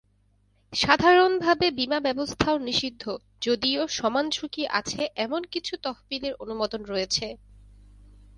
সাধারণভাবে 0.73 1.67
বীমা 1.71 1.99
ব্যবস্থাও 1.99 2.57
নিষিদ্ধ 2.59 3.03
যদিও 3.41 3.81
সমান 3.97 4.25
ঝুঁকি 4.29 4.63
আছে 4.79 5.01
এমন 5.25 5.41
কিছু 5.53 5.73
তহবিলের 5.83 6.33
অনুমোদন 6.35 6.81
রয়েছে। 6.85 7.27